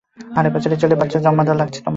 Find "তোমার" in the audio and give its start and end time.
1.79-1.89